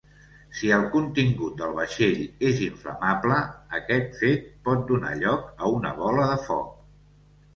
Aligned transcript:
Si 0.59 0.69
el 0.77 0.85
contingut 0.93 1.57
del 1.57 1.73
vaixell 1.79 2.23
és 2.51 2.63
inflamable, 2.69 3.37
aquest 3.79 4.17
fet 4.23 4.49
pot 4.69 4.83
donar 4.93 5.13
lloc 5.25 5.63
a 5.67 5.69
una 5.81 5.91
"bola 6.01 6.25
de 6.33 6.39
foc". 6.49 6.73